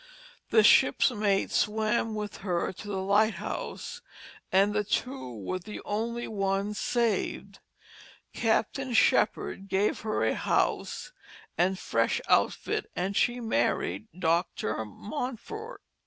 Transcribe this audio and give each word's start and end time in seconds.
The 0.49 0.63
ship's 0.63 1.11
mate 1.11 1.51
swam 1.51 2.15
with 2.15 2.37
her 2.37 2.73
to 2.73 2.87
the 2.87 2.97
lighthouse, 3.03 4.01
and 4.51 4.73
the 4.73 4.83
two 4.83 5.31
were 5.37 5.59
the 5.59 5.79
only 5.85 6.27
ones 6.27 6.79
saved. 6.79 7.59
Captain 8.33 8.93
Shepherd 8.95 9.67
gave 9.67 9.99
her 9.99 10.23
a 10.23 10.33
house 10.33 11.11
and 11.55 11.77
fresh 11.77 12.19
outfit, 12.27 12.89
and 12.95 13.15
she 13.15 13.39
married 13.39 14.07
Dr. 14.17 14.83
Mountfort. 14.85 15.83